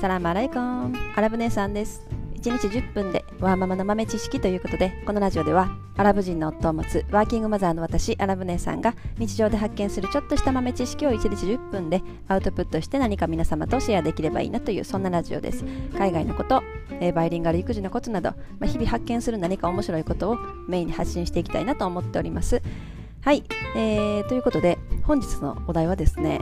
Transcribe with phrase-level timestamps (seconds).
[0.00, 0.92] サラマライコン。
[1.16, 2.06] アラブ姉さんです。
[2.34, 15.64] 1日10分でワーママの豆知識ということでこのラジオではアラブ人の夫を持つワーキングマザーの私アラブ姉さんが日常で発見するちょっとした豆知識を1日10分でアウトプットして何か皆様とシェアできればいいなというそんなラジオです。
[15.96, 16.62] 海外のこと
[17.00, 20.38] えバイリンガル育児のことなど、まあ、日々発見する何か面白いことを
[20.68, 22.60] メインに発信していきたいなと思っております。
[23.22, 23.42] はい、
[23.74, 26.40] えー、ということで本日のお題はですね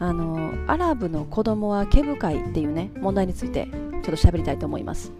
[0.00, 5.12] あのアラブの子供は毛深いっていうね問題についてちょっと喋りたいと思います。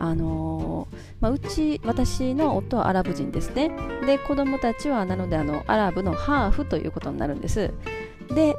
[0.00, 0.86] あの
[1.20, 3.70] まあ、うち私の夫はアラブ人ですね。
[4.06, 7.72] で子供たちはなのであのアラブのハーフということになるんです。
[8.34, 8.54] で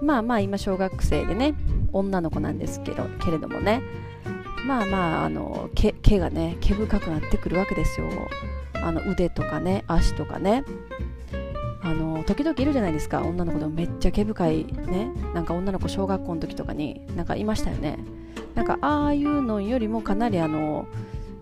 [0.00, 1.54] まあまあ今小学生でね
[1.92, 3.82] 女の子なんですけどけれどもね
[4.66, 8.08] まあまああの毛毛がね毛深くなってくるわけですよ。
[8.82, 10.64] あの腕とかね足とかね。
[11.90, 13.22] あの時々いるじゃないですか。
[13.22, 13.70] 女の子でも。
[13.72, 15.10] めっちゃ毛深いね。
[15.34, 17.98] なんか女の子小学校の時とかになんかいましたよね。
[18.54, 20.86] なんかああいうのよりもかなりあの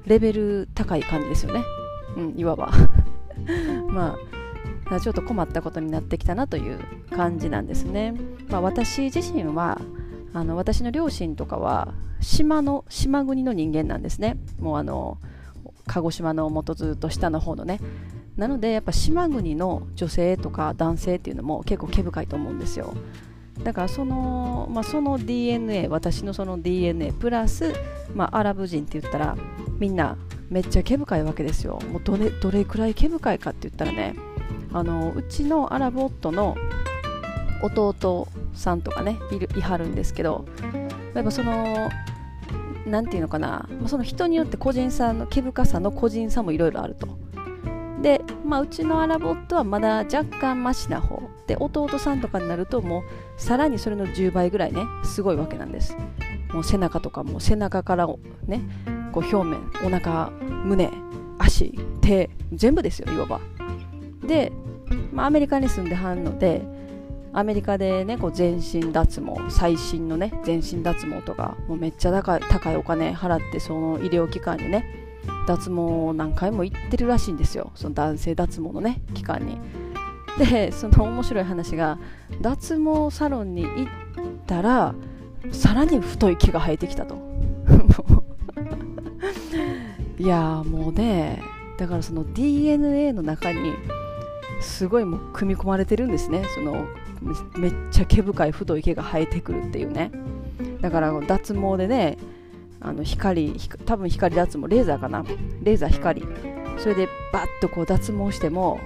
[0.06, 1.62] レベル高い感じですよね。
[2.17, 2.73] うんいわば。
[3.92, 4.17] ま
[4.91, 6.78] あちょっと困ったことになってきたなという
[7.14, 8.14] 感じなんですね、
[8.48, 9.78] まあ、私自身は
[10.33, 14.39] あの私の両親とかは島の島国の人間なんですね。
[14.58, 15.19] もうあの
[15.86, 17.80] 鹿児島のもとずっと下の方のね。
[18.39, 22.95] なのでやっぱ島国の女性とか男性っていうのも結構毛深いと思うんですよ。
[23.64, 27.75] だからその,、まあ、その DNA 私のその DNA プラス、
[28.14, 29.36] まあ、アラブ人って言ったら
[29.80, 30.17] みんな
[30.48, 31.80] めっちゃ毛深いわけですよ。
[31.91, 34.14] もうどれどれくらい毛深いかって言ったらね
[34.73, 36.56] あのうちのアラブ夫の
[37.61, 40.47] 弟さんとかねいるいはるんですけど
[41.14, 41.91] やっぱその
[42.86, 47.08] 何て言うのかなその人によって個人差の毛深さの個人差もいろいろあると。
[48.03, 51.21] で、まあ、うちのアラボットはまだ若干マシな方。
[51.47, 53.03] で弟さんとかになるともう
[53.41, 55.97] さらにそれの10倍ぐらいねすごいわけなんです。
[56.53, 58.07] もう背中とかも背中から
[58.47, 58.63] ね
[59.13, 60.31] こう表面お腹
[60.64, 60.91] 胸
[61.39, 63.41] 足手全部ですよいわば。
[64.27, 64.53] で、
[65.13, 66.63] まあ、アメリカに住んではんので
[67.33, 75.08] アメリカでねこう全身脱毛最新のね全身脱毛とかもうめっちゃ高い高いお金払ってその医療機関にね
[75.46, 77.72] 脱毛何回も行ってるらしいんですよ。
[77.74, 79.58] その男性脱毛のね期間に。
[80.39, 81.98] でその面白い話が
[82.40, 83.86] 脱毛サロンに行っ
[84.46, 84.94] たら
[85.50, 87.16] さらに太い毛が生えてきたと。
[90.18, 91.42] いやもうね
[91.78, 93.72] だからその DNA の中に
[94.60, 96.45] すごいもう組み込まれてるんですね。
[96.55, 96.86] その
[97.56, 100.10] めっちゃ毛深い太い毛が生えてくるっていうね。
[100.80, 102.18] だから脱毛でね
[102.80, 105.24] あの光多分光脱毛レーザーかな。
[105.62, 106.22] レーザー光。
[106.78, 108.78] それでバッとこう脱毛しても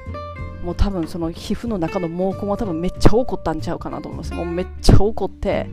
[0.64, 4.32] もう多分その皮膚の中の毛根は多分めっちゃ怒ったんちゃうかなと思います。
[4.32, 5.68] もうめっちゃ怒って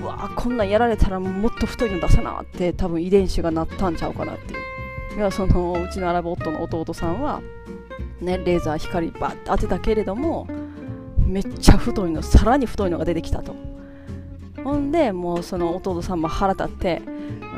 [0.00, 4.62] うわこんなんやられたらもっと太いの出さなって多分遺伝子がなったんちゃうかなっていう。
[5.16, 7.42] いやそのうちのアラブ夫の弟さんは
[8.20, 10.46] ねレーザー光バッて当てたけれども
[11.18, 13.54] めっちゃ太いのさらに太いのが出てきたと
[14.64, 17.02] ほんでもうその弟さんも腹立って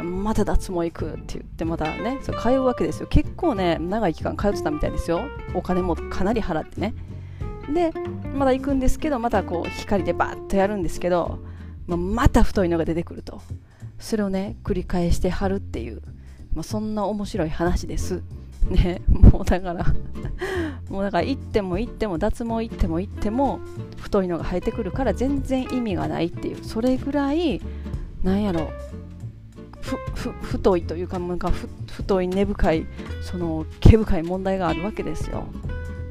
[0.03, 3.07] また脱毛行くって言ってまたねそ通うわけですよ。
[3.07, 5.21] 結構ね長い期間通ってたみたいですよ。
[5.55, 6.95] お金もかなり払ってね。
[7.73, 7.93] で
[8.35, 11.39] まだ行くんですけどまたこう光でバッとやるんですけど、
[11.87, 13.41] まあ、また太いのが出てくると。
[13.99, 16.03] それをね繰り返して貼るっていう、
[16.53, 18.23] まあ、そんな面白い話です。
[18.69, 19.03] ね。
[19.35, 19.85] もうだから
[20.89, 23.59] もうだから行っても行っても脱毛行っても行っても
[23.97, 27.61] 太いのが生えてくるから全然意味がないっていうそれぐらい
[28.23, 28.71] なんやろ
[30.43, 31.51] 太いというかなんか
[31.91, 32.87] 太い根深い
[33.23, 35.47] その毛深い問題があるわけですよ。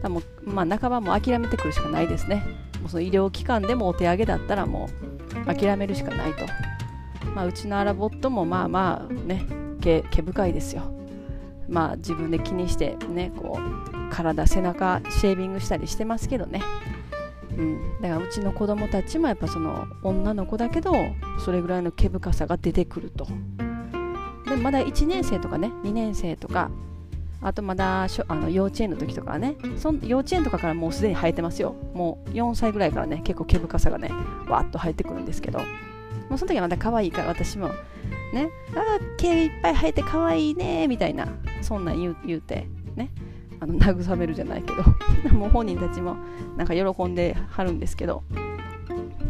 [0.01, 2.43] だもまあ半ばも諦めてくるしかないですね。
[2.81, 4.89] もうその医療機関でもお手上げだったらも
[5.47, 6.45] う諦めるしかないと、
[7.33, 9.45] まあ、うちのアラボットもまあまあね
[9.81, 11.02] 毛毛深いですよ。
[11.69, 16.61] まあ自分で気にしてねこう体背中シェービングしたりしてますけどね。
[17.57, 20.91] うん、だからうちの子供たちもやっぱその女の子だけど
[21.39, 23.27] それぐらいの毛深さが出てくると。
[24.49, 26.69] でまだ1年生とかね2年生とか
[27.41, 31.75] あとまだあの幼稚園の時とかねそ幼稚園とかからもうすでに生えてますよ。
[31.93, 34.11] もう4歳ぐらいからね結構毛深さがね
[34.47, 35.59] わっと生えてくるんですけど。
[36.37, 37.69] その時はまだ可愛いから私も
[38.33, 38.49] ね。
[38.75, 41.27] あ毛いっぱい生えて可愛いねみたいな。
[41.61, 42.67] そんなん言う言うて。
[42.95, 43.09] ね。
[43.59, 44.83] あの慰めるじゃないけど。
[45.35, 46.17] もう本人たちも
[46.57, 48.23] なんか喜んではるんですけど。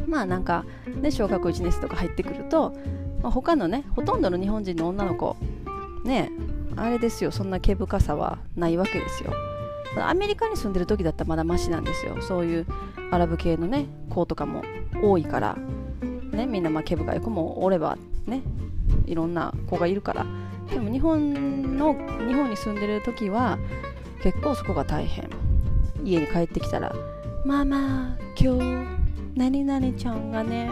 [0.08, 0.66] まあなんか
[1.02, 2.74] ね小学1年生とか入ってくると、
[3.24, 5.36] まあ、他のねほとんどの日本人の女の子
[6.04, 6.32] ね
[6.76, 7.32] あれですよ。
[7.32, 9.34] そんな毛深さはないわけですよ。
[9.96, 12.22] アメリカに住んでる時だったらまだマシなんですよ。
[12.22, 12.66] そういう
[13.12, 14.64] アラブ系のね子とかも
[15.02, 15.58] 多いから。
[16.32, 18.42] ねみんなまあ毛深い子もおればね。
[19.06, 20.26] いろんな子がいるから。
[20.70, 21.94] でも日本の
[22.28, 23.60] 日本に住んでる時は
[24.24, 25.30] 結構そこが大変。
[26.04, 26.94] 家に帰ってきたら
[27.46, 28.88] 「ママ今日
[29.36, 30.70] 何々ちゃんがね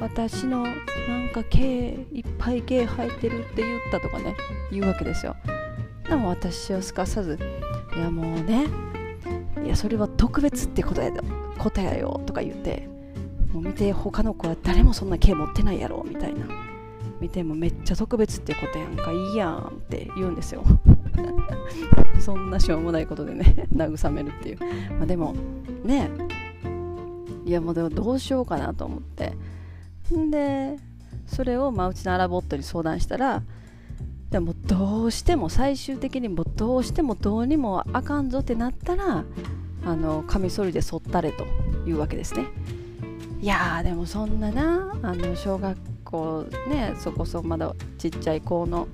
[0.00, 0.70] 私のな
[1.18, 1.58] んか毛
[2.12, 4.36] いっぱい毛生えてるって言ったとかね
[4.70, 5.34] 言うわけですよ。
[6.08, 7.38] でも私はすかさず
[7.96, 8.66] いやもうね
[9.64, 11.10] いやそれは特別ってことや
[11.58, 12.88] ことやよとか言って
[13.52, 16.46] もう見て他の子は誰もそんな毛持ってないやろみたいな。
[17.22, 20.64] 見てもめっちゃ特別ってことやんかいいやんって言うんですよ。
[22.18, 24.58] そんなしょうもないことでね 慰めるっていう、
[24.98, 25.32] まあ、でも
[25.84, 26.10] ね。
[27.46, 29.36] いやもうでもどうしようかなと思って。
[30.12, 30.76] んで
[31.28, 33.44] それをまあうちのアラボットに相談したら
[34.30, 39.24] でもどうしても最終的にもどうしてもどうにもあかんぞってなったら
[39.84, 41.44] あのカミソリで剃ったれと
[41.86, 42.46] いうわけですね。
[43.40, 45.76] いやーでもそんななあの小学
[46.12, 48.86] 校ねそこそまだちっちゃい子の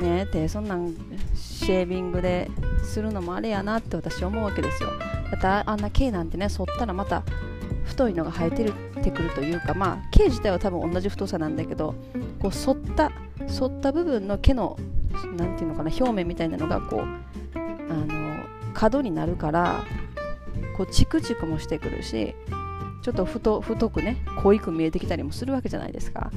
[0.00, 0.94] ね手そんなん
[1.34, 2.50] シェービングで
[2.82, 4.90] するのもあれやなって私思うわけですよ。
[5.30, 7.22] だってあんな毛なんてね剃ったらまた
[7.84, 11.94] 太いのが生えてるってくるというかまあ毛自体は多分同じ太さなんだけど
[12.40, 13.12] こう反った
[13.58, 14.76] 反った部分の毛の
[15.36, 17.06] 何ていうのかな表面みたいなのがこうあ
[18.06, 18.44] の
[18.74, 19.84] 角になるから
[20.76, 22.34] こうチクチクもしてくるし
[23.02, 26.30] ちょっと太太くね濃いく見えてきたりもするわけじゃないですか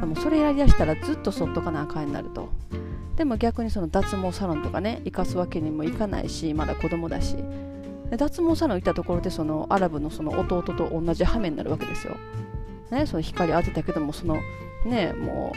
[0.00, 2.48] でもそれやりだしたらずっと反っとかなあかんになると
[3.16, 7.36] でも逆にその脱毛サロンとかね行かすわけにもいかないしまだ子供だし
[8.16, 12.16] 脱毛サロン行ったところでそのアラブのその弟と同じ羽目になるわけですよ。
[12.90, 14.38] ね、その光当てたけどもその
[14.86, 15.52] ねも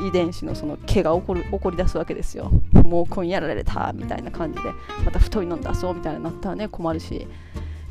[0.00, 2.52] う 遺伝子のその毛が起こる起こり出すわけですよ。
[2.84, 4.70] もう今夜やられたみたいな感じで
[5.04, 7.26] また太いの出そうみたいになったらね困るし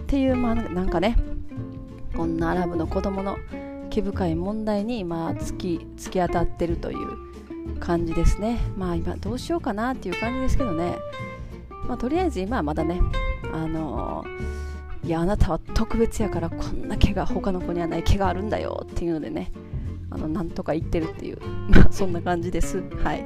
[0.02, 1.18] っていうまあなんかね
[2.24, 3.36] こんなアラブの子供の
[3.90, 8.62] 毛深い問題にまあ突き突き当たってるという感じですね。
[8.78, 10.96] まあ今どうしようかなっていう感じですけどね。
[11.86, 13.02] まあ、とりあえず今はまだね
[13.52, 14.24] あの
[15.04, 19.52] いやあなたは特別やからこんな毛が他の子にはない毛があるんだよっていうのでね
[20.10, 23.26] あのなんとか言ってるっていうまあ そんな感じですはい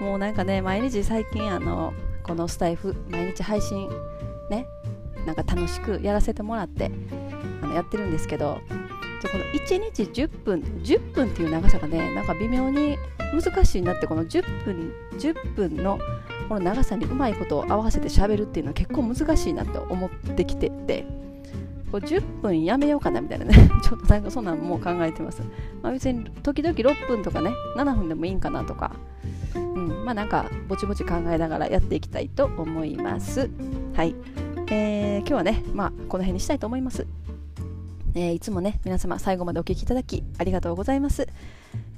[0.00, 1.92] もうなんかね毎日最近あの
[2.22, 3.86] このスタイフ毎日配信
[4.48, 4.66] ね
[5.26, 6.90] なんか楽しくやらせてもらって
[7.72, 8.60] のやってるんですけど
[9.30, 12.98] この1日10分10分っていう長さがねなんか微妙に
[13.32, 15.98] 難しいなってこの10分10分の
[16.48, 21.06] この長さにうまいことを合わせて喋るっていうのは結構難しいなと思ってきてて
[21.90, 25.42] 10分やめようかなみたいなね ちょっとなんかそんなんもう考えてます、
[25.82, 28.92] まあ、別に時々6分とかね7分でもいいんかなとか
[29.54, 33.50] うんまあなんかぼちぼち考えながらやっていきたいと思います。
[33.94, 34.14] はい、
[34.68, 37.06] えー、今日はねまあこの辺にしたいと思います。
[38.14, 41.28] えー、いつもね皆様最後までお聴きいただきありがとうございます、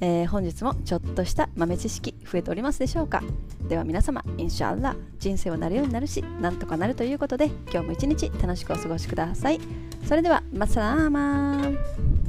[0.01, 3.23] えー、本日もちょっとした豆知識増えておりますでしょうか。
[3.69, 9.61] では皆様インシャアラ人生はなるようになるしなんとかなるということで今日も一日楽しくお過ごしください。
[10.05, 12.24] それではマッサラーマン。